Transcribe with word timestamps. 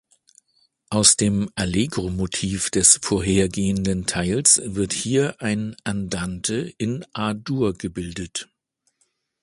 Aus 0.89 1.15
dem 1.15 1.51
"Allegro"-Motiv 1.53 2.71
des 2.71 2.99
vorhergehenden 3.03 4.07
Teils 4.07 4.59
wird 4.65 4.93
hier 4.93 5.39
ein 5.43 5.75
"Andante" 5.83 6.73
in 6.79 7.05
A-Dur 7.13 7.77
gebildet. 7.77 8.49